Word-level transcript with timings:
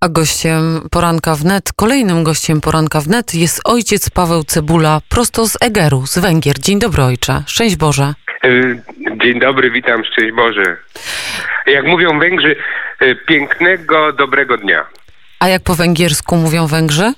A 0.00 0.08
gościem 0.08 0.80
poranka 0.90 1.34
wnet, 1.34 1.72
kolejnym 1.76 2.24
gościem 2.24 2.60
poranka 2.60 3.00
wnet 3.00 3.34
jest 3.34 3.60
ojciec 3.64 4.10
Paweł 4.10 4.44
Cebula, 4.44 5.00
prosto 5.08 5.48
z 5.48 5.56
Egeru, 5.60 6.06
z 6.06 6.18
Węgier. 6.18 6.58
Dzień 6.58 6.78
dobry, 6.78 7.02
ojcze. 7.02 7.42
Szczęść 7.46 7.76
Boże. 7.76 8.14
Y, 8.44 8.82
Dzień 9.22 9.40
dobry, 9.40 9.70
witam, 9.70 10.02
szczęść 10.04 10.32
Boże. 10.34 10.76
Jak 11.66 11.86
mówią 11.86 12.18
Węgrzy, 12.18 12.56
y, 13.02 13.16
pięknego, 13.28 14.12
dobrego 14.12 14.56
dnia. 14.56 14.86
A 15.40 15.48
jak 15.48 15.62
po 15.62 15.74
węgiersku 15.74 16.36
mówią 16.36 16.66
Węgrzy? 16.66 17.12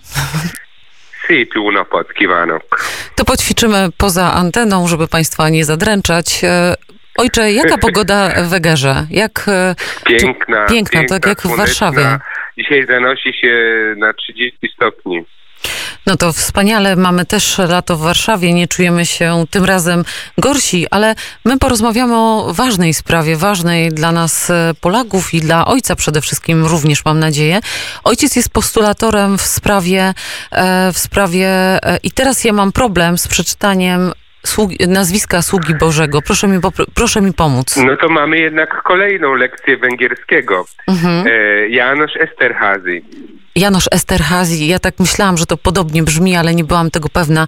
Napot 1.74 2.14
kívánok. 2.14 2.62
To 3.14 3.24
poćwiczymy 3.24 3.88
poza 3.96 4.32
anteną, 4.32 4.88
żeby 4.88 5.08
Państwa 5.08 5.48
nie 5.48 5.64
zadręczać. 5.64 6.44
E, 6.44 6.74
Ojcze, 7.18 7.52
jaka 7.52 7.78
pogoda 7.78 8.30
w 8.48 8.54
Egerze? 8.54 9.06
Jak, 9.10 9.44
e, 9.48 9.74
Piękna, 10.04 10.66
Czy- 10.66 10.74
piękna, 10.74 11.00
tak 11.08 11.26
jak 11.26 11.42
w. 11.42 11.56
Warszawie. 11.56 12.18
Dzisiaj 12.60 12.86
zanosi 12.86 13.32
się 13.32 13.54
na 13.96 14.12
30 14.12 14.58
stopni. 14.74 15.24
No 16.06 16.16
to 16.16 16.32
wspaniale, 16.32 16.96
mamy 16.96 17.26
też 17.26 17.58
lato 17.58 17.96
w 17.96 18.00
Warszawie, 18.00 18.52
nie 18.54 18.68
czujemy 18.68 19.06
się 19.06 19.44
tym 19.50 19.64
razem 19.64 20.04
gorsi, 20.38 20.86
ale 20.90 21.14
my 21.44 21.58
porozmawiamy 21.58 22.16
o 22.16 22.54
ważnej 22.54 22.94
sprawie, 22.94 23.36
ważnej 23.36 23.88
dla 23.88 24.12
nas 24.12 24.50
e, 24.50 24.72
Polaków 24.80 25.34
i 25.34 25.40
dla 25.40 25.66
ojca 25.66 25.96
przede 25.96 26.20
wszystkim 26.20 26.66
również 26.66 27.04
mam 27.04 27.18
nadzieję. 27.18 27.60
Ojciec 28.04 28.36
jest 28.36 28.52
postulatorem 28.52 29.38
w 29.38 29.42
sprawie, 29.42 30.14
e, 30.50 30.92
w 30.92 30.98
sprawie 30.98 31.48
e, 31.48 31.98
i 32.02 32.10
teraz 32.10 32.44
ja 32.44 32.52
mam 32.52 32.72
problem 32.72 33.18
z 33.18 33.28
przeczytaniem 33.28 34.12
sługi, 34.46 34.76
nazwiska 34.88 35.42
sługi 35.42 35.74
Bożego. 35.74 36.22
Proszę 36.22 36.48
mi, 36.48 36.60
proszę 36.94 37.20
mi 37.20 37.32
pomóc. 37.32 37.76
No 37.76 37.96
to 37.96 38.08
mamy 38.08 38.38
jednak 38.38 38.82
kolejną 38.82 39.34
lekcję 39.34 39.76
węgierskiego. 39.76 40.64
Mhm. 40.86 41.26
E, 41.26 41.68
Janusz 41.68 42.12
Esterhazy. 42.20 43.02
Janosz 43.56 43.88
Esterhazy, 43.90 44.56
ja 44.56 44.78
tak 44.78 44.94
myślałam, 44.98 45.36
że 45.36 45.46
to 45.46 45.56
podobnie 45.56 46.02
brzmi, 46.02 46.36
ale 46.36 46.54
nie 46.54 46.64
byłam 46.64 46.90
tego 46.90 47.08
pewna. 47.08 47.46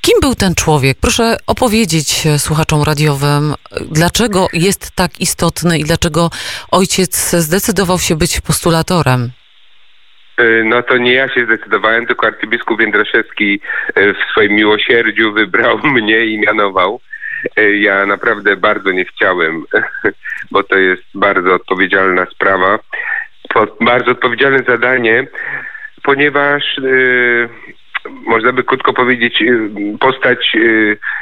Kim 0.00 0.20
był 0.20 0.34
ten 0.34 0.54
człowiek? 0.54 0.98
Proszę 1.00 1.36
opowiedzieć 1.46 2.26
e, 2.26 2.38
słuchaczom 2.38 2.82
radiowym, 2.82 3.54
dlaczego 3.90 4.48
jest 4.52 4.90
tak 4.90 5.20
istotny 5.20 5.78
i 5.78 5.84
dlaczego 5.84 6.30
ojciec 6.70 7.30
zdecydował 7.30 7.98
się 7.98 8.16
być 8.16 8.40
postulatorem. 8.40 9.30
E, 10.36 10.64
No 10.64 10.82
to 10.82 10.96
nie 10.96 11.12
ja 11.12 11.28
się 11.28 11.44
zdecydowałem, 11.44 12.06
tylko 12.06 12.26
arcybiskup 12.26 12.80
Jędraszewski 12.80 13.60
e, 13.94 14.14
w 14.14 14.18
swoim 14.30 14.52
miłosierdziu 14.52 15.32
wybrał 15.32 15.78
mnie 15.94 16.18
i 16.18 16.38
mianował. 16.38 17.00
E, 17.56 17.76
Ja 17.76 18.06
naprawdę 18.06 18.56
bardzo 18.56 18.92
nie 18.92 19.04
chciałem, 19.04 19.64
bo 20.52 20.62
to 20.62 20.78
jest 20.78 21.04
bardzo 21.14 21.54
odpowiedzialna 21.54 22.26
sprawa, 22.26 22.78
bardzo 23.80 24.10
odpowiedzialne 24.10 24.58
zadanie, 24.68 25.26
ponieważ 26.02 26.80
można 28.26 28.52
by 28.52 28.64
krótko 28.64 28.92
powiedzieć, 28.92 29.42
postać, 30.00 30.56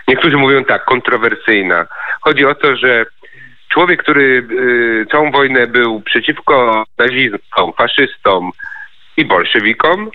niektórzy 0.09 0.37
mówią 0.37 0.65
tak, 0.65 0.85
kontrowersyjna. 0.85 1.87
Chodzi 2.21 2.45
o 2.45 2.55
to, 2.55 2.77
że 2.77 3.07
człowiek, 3.69 4.03
który 4.03 4.47
całą 5.11 5.31
wojnę 5.31 5.67
był 5.67 6.01
przeciwko 6.01 6.85
nazistom, 6.99 7.73
faszystom, 7.79 8.51
i 9.17 9.25
bolszewikom. 9.25 10.11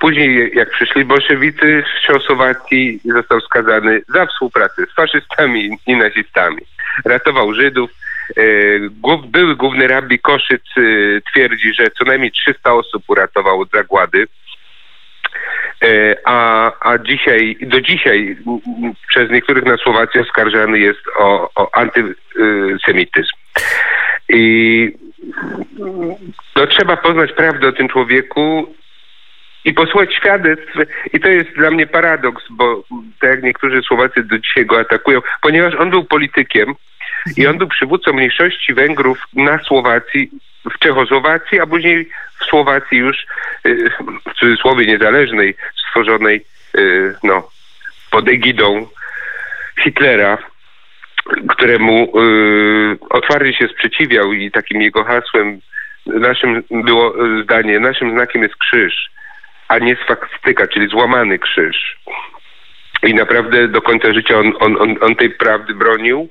Później, 0.00 0.50
jak 0.54 0.70
przyszli 0.70 1.04
bolszewicy 1.04 1.82
w 1.82 2.06
Czechosłowacji, 2.06 3.00
został 3.04 3.40
skazany 3.40 4.00
za 4.08 4.26
współpracę 4.26 4.86
z 4.86 4.94
faszystami 4.94 5.78
i 5.86 5.96
nazistami. 5.96 6.60
Ratował 7.04 7.54
Żydów. 7.54 7.90
E, 8.36 8.42
Były 9.26 9.56
główny 9.56 9.88
rabbi 9.88 10.18
Koszyc 10.18 10.62
e, 10.76 10.80
twierdzi, 11.32 11.74
że 11.74 11.86
co 11.98 12.04
najmniej 12.04 12.30
300 12.32 12.72
osób 12.72 13.02
uratował 13.08 13.60
od 13.60 13.70
zagłady. 13.70 14.26
E, 15.82 16.14
A, 16.24 16.72
a 16.80 16.98
dzisiaj, 16.98 17.56
do 17.60 17.80
dzisiaj 17.80 18.36
przez 19.08 19.30
niektórych 19.30 19.64
na 19.64 19.76
Słowacji 19.76 20.20
oskarżany 20.20 20.78
jest 20.78 21.00
o, 21.18 21.50
o 21.54 21.70
antysemityzm. 21.74 23.32
I 24.28 24.92
no, 26.56 26.66
trzeba 26.66 26.96
poznać 26.96 27.32
prawdę 27.32 27.68
o 27.68 27.72
tym 27.72 27.88
człowieku 27.88 28.74
i 29.64 29.72
posłuchać 29.72 30.14
świadectw. 30.14 30.74
I 31.12 31.20
to 31.20 31.28
jest 31.28 31.50
dla 31.50 31.70
mnie 31.70 31.86
paradoks, 31.86 32.44
bo 32.50 32.84
tak 33.20 33.30
jak 33.30 33.42
niektórzy 33.42 33.82
Słowacy 33.82 34.24
do 34.24 34.38
dzisiaj 34.38 34.66
go 34.66 34.80
atakują, 34.80 35.20
ponieważ 35.42 35.74
on 35.74 35.90
był 35.90 36.04
politykiem 36.04 36.74
i 37.36 37.46
on 37.46 37.58
był 37.58 37.68
przywódcą 37.68 38.12
mniejszości 38.12 38.74
Węgrów 38.74 39.18
na 39.34 39.58
Słowacji, 39.58 40.30
w 40.74 40.78
Czechosłowacji, 40.78 41.60
a 41.60 41.66
później 41.66 42.08
w 42.40 42.44
Słowacji 42.44 42.98
już 42.98 43.26
y, 43.66 43.90
w 44.30 44.34
cudzysłowie 44.34 44.86
niezależnej, 44.86 45.54
stworzonej 45.88 46.44
y, 46.78 47.14
no, 47.22 47.48
pod 48.10 48.28
egidą 48.28 48.86
Hitlera 49.84 50.38
któremu 51.48 52.18
y, 52.18 52.98
otwarcie 53.10 53.52
się 53.52 53.68
sprzeciwiał 53.68 54.32
i 54.32 54.50
takim 54.50 54.82
jego 54.82 55.04
hasłem 55.04 55.60
naszym 56.06 56.62
było 56.70 57.26
y, 57.26 57.42
zdanie, 57.42 57.80
naszym 57.80 58.10
znakiem 58.10 58.42
jest 58.42 58.56
krzyż, 58.56 59.10
a 59.68 59.78
nie 59.78 59.96
swastyka, 59.96 60.66
czyli 60.66 60.88
złamany 60.88 61.38
krzyż. 61.38 61.98
I 63.02 63.14
naprawdę 63.14 63.68
do 63.68 63.82
końca 63.82 64.12
życia 64.12 64.38
on, 64.38 64.52
on, 64.60 64.76
on, 64.82 64.96
on 65.00 65.16
tej 65.16 65.30
prawdy 65.30 65.74
bronił. 65.74 66.28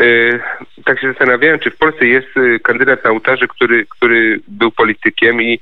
Y, 0.00 0.40
tak 0.84 1.00
się 1.00 1.08
zastanawiałem, 1.08 1.58
czy 1.58 1.70
w 1.70 1.76
Polsce 1.76 2.06
jest 2.06 2.36
y, 2.36 2.60
kandydat 2.60 3.04
na 3.04 3.10
ołtarze, 3.10 3.48
który, 3.48 3.86
który 3.86 4.40
był 4.48 4.70
politykiem 4.70 5.42
i, 5.42 5.60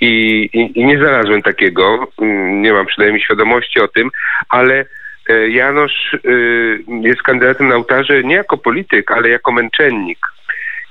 i, 0.00 0.08
i, 0.52 0.80
i 0.80 0.84
nie 0.84 0.98
znalazłem 0.98 1.42
takiego. 1.42 2.12
Mm, 2.22 2.62
Nie 2.62 2.72
mam 2.72 2.86
przynajmniej 2.86 3.22
świadomości 3.22 3.80
o 3.80 3.88
tym, 3.88 4.10
ale 4.48 4.84
e, 5.28 5.48
Janosz 5.48 6.14
y, 6.14 6.84
jest 7.00 7.22
kandydatem 7.22 7.68
na 7.68 7.76
ołtarze 7.76 8.22
nie 8.22 8.34
jako 8.34 8.58
polityk, 8.58 9.10
ale 9.10 9.28
jako 9.28 9.52
męczennik. 9.52 10.18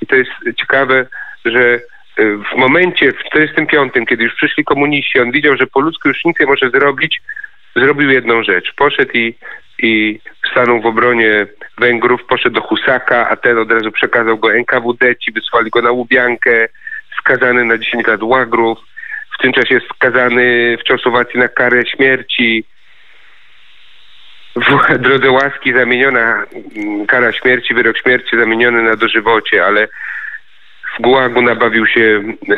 I 0.01 0.07
to 0.07 0.15
jest 0.15 0.31
ciekawe, 0.59 1.05
że 1.45 1.79
y, 2.19 2.37
w 2.53 2.57
momencie, 2.57 3.11
w 3.11 3.23
1945, 3.23 4.09
kiedy 4.09 4.23
już 4.23 4.33
przyszli 4.33 4.63
komuniści, 4.63 5.19
on 5.19 5.31
widział, 5.31 5.57
że 5.57 5.67
po 5.67 5.79
ludzku 5.79 6.07
już 6.07 6.25
nic 6.25 6.39
nie 6.39 6.45
może 6.45 6.69
zrobić, 6.69 7.21
zrobił 7.75 8.09
jedną 8.09 8.43
rzecz. 8.43 8.73
Poszedł 8.75 9.11
i, 9.13 9.35
i 9.79 10.19
stanął 10.51 10.81
w 10.81 10.85
obronie 10.85 11.47
Węgrów, 11.77 12.25
poszedł 12.25 12.55
do 12.55 12.61
Husaka, 12.61 13.29
a 13.29 13.35
ten 13.35 13.57
od 13.57 13.71
razu 13.71 13.91
przekazał 13.91 14.37
go 14.37 14.53
NKWD, 14.53 15.15
ci 15.15 15.31
wysłali 15.31 15.69
go 15.69 15.81
na 15.81 15.91
Łubiankę, 15.91 16.67
skazany 17.19 17.65
na 17.65 17.77
10 17.77 18.07
lat 18.07 18.23
łagrów, 18.23 18.79
w 19.39 19.41
tym 19.41 19.53
czasie 19.53 19.79
skazany 19.95 20.77
w 20.79 20.83
Czechosłowacji 20.83 21.39
na 21.39 21.47
karę 21.47 21.85
śmierci. 21.85 22.65
W 24.55 24.97
drodze 25.05 25.31
łaski 25.31 25.73
zamieniona 25.73 26.43
mm, 26.75 27.05
kara 27.05 27.31
śmierci, 27.31 27.73
wyrok 27.73 27.97
śmierci 27.97 28.37
zamieniony 28.39 28.83
na 28.83 28.95
dożywocie, 28.95 29.65
ale 29.65 29.87
w 30.97 31.01
Gułagu 31.01 31.41
nabawił 31.41 31.87
się 31.87 32.23
e, 32.49 32.55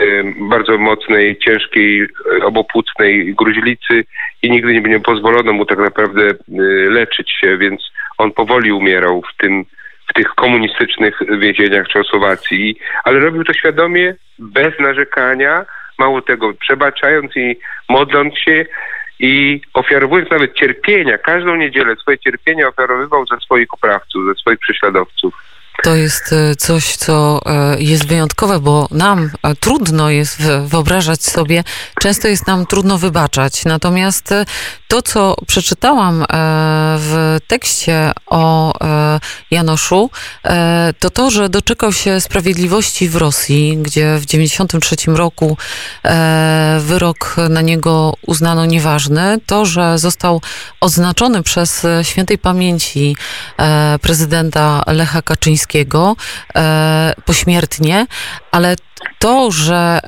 bardzo 0.49 0.77
mocnej, 0.77 1.37
ciężkiej, 1.37 2.01
e, 2.01 2.45
obopłucnej 2.45 3.35
gruźlicy 3.35 4.03
i 4.41 4.51
nigdy 4.51 4.73
nie, 4.73 4.81
nie 4.81 4.99
pozwolono 4.99 5.53
mu 5.53 5.65
tak 5.65 5.79
naprawdę 5.79 6.21
e, 6.23 6.35
leczyć 6.89 7.31
się, 7.31 7.57
więc 7.57 7.81
on 8.17 8.31
powoli 8.31 8.71
umierał 8.71 9.21
w 9.21 9.37
tym 9.37 9.65
w 10.09 10.13
tych 10.13 10.27
komunistycznych 10.27 11.19
więzieniach 11.39 11.87
Czechosłowacji. 11.87 12.79
Ale 13.03 13.19
robił 13.19 13.43
to 13.43 13.53
świadomie, 13.53 14.15
bez 14.39 14.79
narzekania, 14.79 15.65
mało 15.99 16.21
tego, 16.21 16.53
przebaczając 16.53 17.37
i 17.37 17.59
modląc 17.89 18.37
się 18.37 18.65
i 19.19 19.61
ofiarowując 19.73 20.31
nawet 20.31 20.53
cierpienia. 20.55 21.17
Każdą 21.17 21.55
niedzielę 21.55 21.95
swoje 21.95 22.19
cierpienia 22.19 22.67
ofiarowywał 22.67 23.25
za 23.25 23.39
swoich 23.39 23.73
oprawców, 23.73 24.25
za 24.25 24.33
swoich 24.33 24.59
prześladowców. 24.59 25.33
To 25.83 25.95
jest 25.95 26.33
e, 26.33 26.55
coś, 26.55 26.95
co 26.95 27.39
e, 27.45 27.75
jest 27.79 28.07
wyjątkowe, 28.07 28.59
bo 28.59 28.87
nam 28.91 29.29
e, 29.43 29.55
trudno 29.55 30.09
jest 30.09 30.41
wyobrażać 30.67 31.23
sobie, 31.23 31.63
często 32.01 32.27
jest 32.27 32.47
nam 32.47 32.65
trudno 32.65 32.97
wybaczać. 32.97 33.65
Natomiast 33.65 34.33
to, 34.87 35.01
co 35.01 35.35
przeczytałam 35.47 36.21
e, 36.21 36.25
w 36.99 37.37
tekście 37.47 38.11
o 38.25 38.73
e, 38.81 39.19
Janoszu, 39.51 40.09
e, 40.43 40.93
to 40.99 41.09
to, 41.09 41.31
że 41.31 41.49
doczekał 41.49 41.93
się 41.93 42.21
sprawiedliwości 42.21 43.09
w 43.09 43.15
Rosji, 43.15 43.77
gdzie 43.77 44.17
w 44.17 44.25
93 44.25 44.95
roku 45.07 45.57
wyrok 46.79 47.35
na 47.49 47.61
niego 47.61 48.13
uznano 48.21 48.65
nieważny. 48.65 49.39
To, 49.45 49.65
że 49.65 49.97
został 49.97 50.41
odznaczony 50.81 51.43
przez 51.43 51.85
świętej 52.03 52.37
pamięci 52.37 53.15
prezydenta 54.01 54.83
Lecha 54.87 55.21
Kaczyńskiego 55.21 56.15
pośmiertnie, 57.25 58.07
ale 58.51 58.75
to, 59.19 59.51
że 59.51 59.99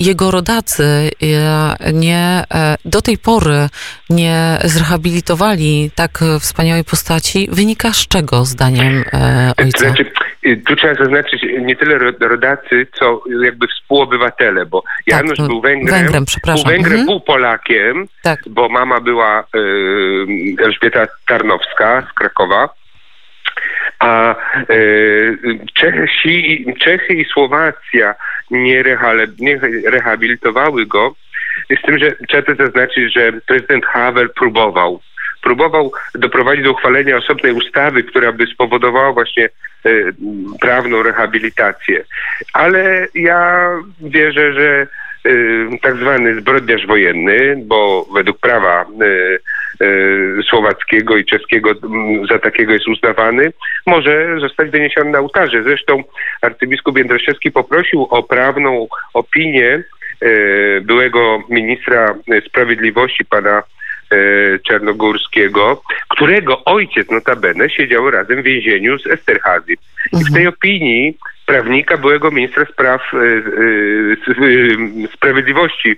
jego 0.00 0.30
rodacy 0.30 1.10
e, 1.22 1.92
nie, 1.92 2.44
e, 2.54 2.76
do 2.84 3.02
tej 3.02 3.18
pory 3.18 3.68
nie 4.10 4.58
zrehabilitowali 4.64 5.90
tak 5.94 6.18
wspaniałej 6.40 6.84
postaci, 6.84 7.48
wynika 7.52 7.92
z 7.92 8.08
czego, 8.08 8.44
zdaniem 8.44 9.04
e, 9.12 9.52
ojca? 9.58 9.78
Znaczy, 9.78 10.10
tu 10.66 10.76
trzeba 10.76 10.94
zaznaczyć 10.94 11.42
nie 11.60 11.76
tyle 11.76 11.98
rodacy, 12.20 12.86
co 12.98 13.22
jakby 13.42 13.66
współobywatele, 13.66 14.66
bo 14.66 14.82
tak, 14.82 15.06
Janusz 15.06 15.38
był 15.38 15.60
Węgrem, 15.60 15.94
Węgrem, 15.94 16.24
przepraszam. 16.24 16.64
pół 16.64 16.72
Węgrem, 16.72 17.00
mhm. 17.00 17.06
pół 17.06 17.20
Polakiem, 17.20 18.06
tak. 18.22 18.40
bo 18.46 18.68
mama 18.68 19.00
była 19.00 19.44
y, 19.56 20.64
Elżbieta 20.64 21.06
Tarnowska 21.26 22.06
z 22.10 22.14
Krakowa, 22.14 22.68
a 23.98 24.34
y, 24.70 25.38
Czesi, 25.74 26.66
Czechy 26.80 27.14
i 27.14 27.24
Słowacja 27.24 28.14
nie, 28.50 28.84
nie 29.38 29.60
rehabilitowały 29.90 30.86
go, 30.86 31.14
z 31.78 31.82
tym, 31.82 31.98
że 31.98 32.12
trzeba 32.28 32.54
zaznaczyć, 32.54 33.14
że 33.14 33.32
prezydent 33.46 33.86
Havel 33.86 34.28
próbował 34.28 35.00
próbował 35.46 35.92
doprowadzić 36.14 36.64
do 36.64 36.72
uchwalenia 36.72 37.16
osobnej 37.16 37.52
ustawy, 37.52 38.02
która 38.02 38.32
by 38.32 38.46
spowodowała 38.46 39.12
właśnie 39.12 39.44
e, 39.44 39.90
prawną 40.60 41.02
rehabilitację. 41.02 42.04
Ale 42.52 43.08
ja 43.14 43.70
wierzę, 44.00 44.52
że 44.52 44.68
e, 44.70 44.86
tak 45.82 45.96
zwany 45.96 46.40
zbrodniarz 46.40 46.86
wojenny, 46.86 47.56
bo 47.66 48.06
według 48.14 48.38
prawa 48.38 48.82
e, 48.82 50.42
słowackiego 50.42 51.16
i 51.16 51.24
czeskiego 51.24 51.70
za 52.30 52.38
takiego 52.38 52.72
jest 52.72 52.88
uznawany, 52.88 53.52
może 53.86 54.40
zostać 54.40 54.70
wyniesiony 54.70 55.10
na 55.10 55.18
ołtarze. 55.18 55.62
Zresztą 55.62 56.04
arcybiskup 56.42 56.98
Jędraszewski 56.98 57.50
poprosił 57.50 58.02
o 58.02 58.22
prawną 58.22 58.86
opinię 59.14 59.82
byłego 60.82 61.42
ministra 61.48 62.14
sprawiedliwości, 62.46 63.24
pana 63.24 63.62
czarnogórskiego, 64.68 65.82
którego 66.08 66.64
ojciec 66.64 67.10
notabene 67.10 67.70
siedział 67.70 68.10
razem 68.10 68.42
w 68.42 68.44
więzieniu 68.44 68.98
z 68.98 69.06
Esterhazy. 69.06 69.72
I 70.12 70.24
w 70.24 70.32
tej 70.32 70.46
mhm. 70.46 70.48
opinii 70.48 71.18
prawnika 71.46 71.96
byłego 71.96 72.30
ministra 72.30 72.64
spraw 72.64 73.00
e, 73.14 73.16
e, 75.04 75.08
sprawiedliwości 75.14 75.96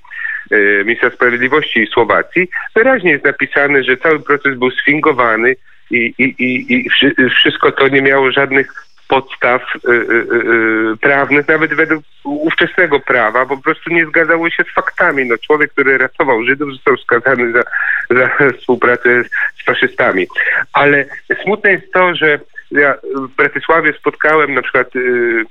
ministra 0.84 1.10
sprawiedliwości 1.10 1.86
Słowacji, 1.86 2.48
wyraźnie 2.74 3.10
jest 3.10 3.24
napisane, 3.24 3.84
że 3.84 3.96
cały 3.96 4.20
proces 4.20 4.58
był 4.58 4.70
sfingowany 4.70 5.56
i, 5.90 6.14
i, 6.18 6.24
i, 6.38 6.86
i 6.86 6.90
wszystko 7.30 7.72
to 7.72 7.88
nie 7.88 8.02
miało 8.02 8.32
żadnych 8.32 8.88
podstaw 9.08 9.62
y, 9.74 9.90
y, 9.90 9.92
y, 9.92 10.96
prawnych, 11.00 11.48
nawet 11.48 11.74
według 11.74 12.04
ówczesnego 12.24 13.00
prawa, 13.00 13.46
po 13.46 13.56
prostu 13.56 13.90
nie 13.90 14.06
zgadzało 14.06 14.50
się 14.50 14.64
z 14.64 14.74
faktami. 14.74 15.24
No, 15.24 15.38
człowiek, 15.38 15.72
który 15.72 15.98
ratował 15.98 16.44
Żydów, 16.44 16.72
został 16.72 16.96
skazany 16.96 17.52
za, 17.52 17.62
za 18.10 18.50
współpracę 18.58 19.24
z 19.60 19.64
faszystami. 19.64 20.26
Ale 20.72 21.04
smutne 21.42 21.70
jest 21.70 21.92
to, 21.92 22.14
że 22.14 22.40
ja 22.70 22.94
w 23.14 23.36
Bratysławie 23.36 23.92
spotkałem 23.92 24.54
na 24.54 24.62
przykład 24.62 24.96
y, 24.96 25.44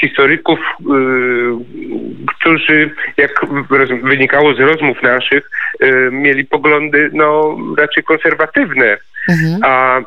historyków, 0.00 0.58
y, 0.58 0.84
którzy, 2.38 2.90
jak 3.16 3.46
wynikało 4.02 4.54
z 4.54 4.60
rozmów 4.60 5.02
naszych, 5.02 5.50
y, 5.82 6.08
mieli 6.12 6.44
poglądy 6.44 7.10
no, 7.12 7.56
raczej 7.78 8.02
konserwatywne 8.04 8.96
Mhm. 9.28 9.60
A 9.64 10.00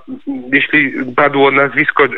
jeśli 0.54 0.94
padło 1.16 1.52
nazwisko 1.52 2.06
y, 2.06 2.10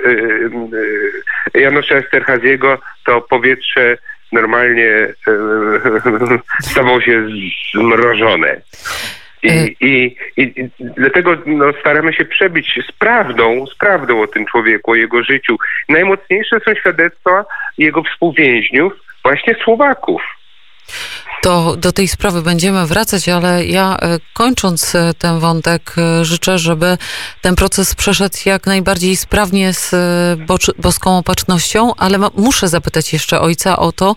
y, 1.55 1.59
Janusza 1.59 1.95
Esterhaziego, 1.95 2.79
to 3.05 3.21
powietrze 3.21 3.97
normalnie 4.31 4.87
y, 4.87 5.15
stawało 6.71 7.01
się 7.01 7.27
zmrożone. 7.75 8.61
I, 9.43 9.75
i, 9.81 10.15
i, 10.37 10.69
dlatego 10.79 11.37
no, 11.45 11.65
staramy 11.79 12.13
się 12.13 12.25
przebić 12.25 12.79
z 12.87 12.91
prawdą, 12.91 13.65
z 13.65 13.75
prawdą 13.75 14.21
o 14.21 14.27
tym 14.27 14.45
człowieku, 14.45 14.91
o 14.91 14.95
jego 14.95 15.23
życiu. 15.23 15.57
Najmocniejsze 15.89 16.59
są 16.59 16.75
świadectwa 16.75 17.45
jego 17.77 18.03
współwięźniów, 18.03 18.93
właśnie 19.23 19.55
Słowaków. 19.63 20.21
To 21.41 21.75
do 21.75 21.91
tej 21.91 22.07
sprawy 22.07 22.41
będziemy 22.41 22.85
wracać, 22.85 23.29
ale 23.29 23.65
ja 23.65 23.97
e, 24.01 24.17
kończąc 24.33 24.95
e, 24.95 25.13
ten 25.19 25.39
wątek 25.39 25.81
e, 25.97 26.25
życzę, 26.25 26.57
żeby 26.57 26.97
ten 27.41 27.55
proces 27.55 27.95
przeszedł 27.95 28.35
jak 28.45 28.65
najbardziej 28.65 29.15
sprawnie 29.15 29.73
z 29.73 29.95
boską 30.77 31.17
opatrznością, 31.17 31.91
ale 31.97 32.17
muszę 32.37 32.67
zapytać 32.67 33.13
jeszcze 33.13 33.39
ojca 33.39 33.77
o 33.77 33.91
to, 33.91 34.15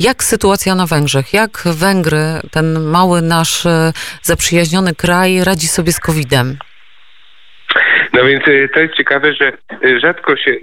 jak 0.00 0.22
sytuacja 0.22 0.74
na 0.74 0.86
Węgrzech, 0.86 1.32
jak 1.32 1.62
Węgry, 1.80 2.24
ten 2.50 2.80
mały 2.80 3.22
nasz 3.22 3.64
zaprzyjaźniony 4.22 4.94
kraj 4.94 5.44
radzi 5.44 5.68
sobie 5.68 5.92
z 5.92 6.00
COVID-em? 6.00 6.58
No 8.12 8.24
więc 8.24 8.44
to 8.74 8.80
jest 8.80 8.94
ciekawe, 8.94 9.32
że 9.32 9.52
rzadko 10.00 10.36
się 10.36 10.56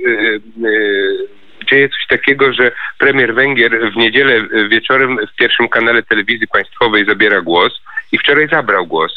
dzieje 1.66 1.90
coś 1.90 2.08
takiego, 2.08 2.54
że 2.54 2.72
premier 2.98 3.34
Węgier 3.34 3.92
w 3.92 3.96
niedzielę 3.96 4.34
wieczorem 4.70 5.18
w 5.34 5.36
pierwszym 5.36 5.70
kanale 5.70 6.04
telewizji 6.04 6.48
państwowej 6.48 7.06
zabiera 7.06 7.42
głos 7.42 7.82
i 8.12 8.18
wczoraj 8.18 8.48
zabrał 8.48 8.88
głos. 8.88 9.14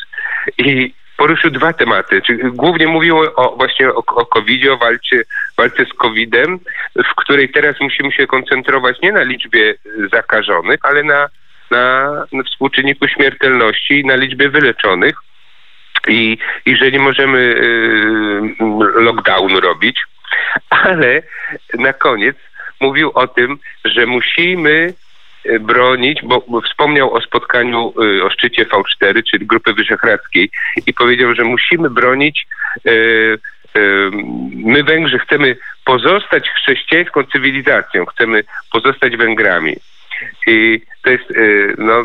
I 0.58 0.94
poruszył 1.16 1.50
dwa 1.50 1.72
tematy. 1.72 2.22
Czyli 2.22 2.38
głównie 2.44 2.86
mówił 2.86 3.18
o, 3.36 3.56
właśnie 3.56 3.88
o, 3.88 4.04
o 4.06 4.26
COVID-zie, 4.26 4.72
o 4.72 4.76
walce, 4.76 5.16
walce 5.56 5.84
z 5.84 5.94
COVID-em, 5.94 6.58
w 6.96 7.14
której 7.16 7.48
teraz 7.48 7.76
musimy 7.80 8.12
się 8.12 8.26
koncentrować 8.26 9.00
nie 9.02 9.12
na 9.12 9.22
liczbie 9.22 9.74
zakażonych, 10.12 10.80
ale 10.82 11.02
na, 11.02 11.28
na, 11.70 12.10
na 12.32 12.42
współczynniku 12.42 13.08
śmiertelności 13.08 14.00
i 14.00 14.04
na 14.04 14.16
liczbie 14.16 14.48
wyleczonych. 14.48 15.16
I, 16.08 16.38
i 16.66 16.76
że 16.76 16.90
nie 16.90 16.98
możemy 16.98 17.38
y, 17.38 19.02
lockdownu 19.02 19.60
robić, 19.60 20.00
ale 20.70 21.22
na 21.74 21.92
koniec 21.92 22.36
mówił 22.80 23.10
o 23.14 23.26
tym, 23.28 23.58
że 23.84 24.06
musimy 24.06 24.94
e, 25.44 25.58
bronić, 25.58 26.20
bo 26.22 26.60
wspomniał 26.60 27.14
o 27.14 27.20
spotkaniu 27.20 27.94
e, 28.18 28.24
o 28.24 28.30
szczycie 28.30 28.64
V4, 28.64 29.22
czyli 29.30 29.46
Grupy 29.46 29.74
Wyszehradzkiej 29.74 30.50
i 30.86 30.94
powiedział, 30.94 31.34
że 31.34 31.44
musimy 31.44 31.90
bronić 31.90 32.46
e, 32.86 32.90
my 34.54 34.84
Węgrzy 34.84 35.18
chcemy 35.18 35.56
pozostać 35.84 36.50
chrześcijańską 36.50 37.24
cywilizacją, 37.24 38.06
chcemy 38.06 38.44
pozostać 38.72 39.16
Węgrami. 39.16 39.76
I 40.46 40.80
to 41.02 41.10
jest 41.10 41.24
no, 41.78 42.04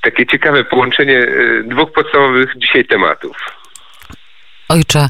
takie 0.00 0.26
ciekawe 0.26 0.64
połączenie 0.64 1.26
dwóch 1.64 1.92
podstawowych 1.92 2.52
dzisiaj 2.56 2.84
tematów. 2.84 3.36
Ojcze, 4.68 5.08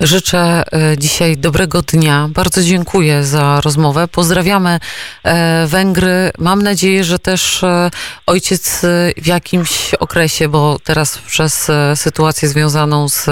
życzę 0.00 0.62
e, 0.72 0.98
dzisiaj 0.98 1.36
dobrego 1.36 1.82
dnia. 1.82 2.28
Bardzo 2.34 2.62
dziękuję 2.62 3.24
za 3.24 3.60
rozmowę. 3.60 4.08
Pozdrawiamy 4.08 4.78
e, 5.24 5.66
Węgry. 5.66 6.30
Mam 6.38 6.62
nadzieję, 6.62 7.04
że 7.04 7.18
też 7.18 7.64
e, 7.64 7.90
ojciec 8.26 8.82
w 9.22 9.26
jakimś 9.26 9.94
okresie, 9.94 10.48
bo 10.48 10.78
teraz 10.84 11.18
przez 11.18 11.70
sytuację 11.94 12.48
związaną 12.48 13.08
z 13.08 13.26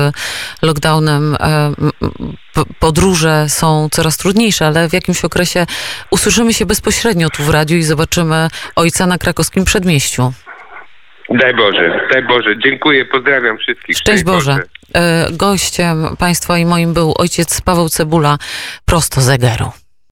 lockdownem 0.63 1.37
podróże 2.81 3.49
są 3.49 3.89
coraz 3.93 4.17
trudniejsze, 4.17 4.67
ale 4.67 4.89
w 4.89 4.93
jakimś 4.93 5.25
okresie 5.25 5.67
usłyszymy 6.11 6.55
się 6.55 6.67
bezpośrednio 6.67 7.31
tu 7.31 7.43
w 7.43 7.51
radiu 7.51 7.77
i 7.77 7.83
zobaczymy 7.83 8.49
ojca 8.77 9.07
na 9.07 9.19
krakowskim 9.19 9.65
przedmieściu. 9.65 10.33
Daj 11.31 11.55
Boże, 11.55 12.09
daj 12.13 12.23
Boże. 12.23 12.59
Dziękuję, 12.65 13.05
pozdrawiam 13.05 13.59
wszystkich. 13.59 13.97
Szczęść 13.97 14.25
Boże. 14.25 14.51
Boże. 14.53 14.76
Gościem 15.33 16.17
Państwa 16.19 16.59
i 16.59 16.67
moim 16.67 16.95
był 16.95 17.15
ojciec 17.19 17.61
Paweł 17.61 17.89
Cebula, 17.89 18.39
prosto 18.85 19.21
z 19.21 19.29
Egeru. 19.29 19.86